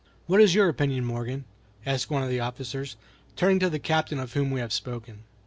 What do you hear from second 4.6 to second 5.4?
spoken.